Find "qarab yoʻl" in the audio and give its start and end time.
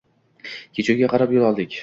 1.13-1.49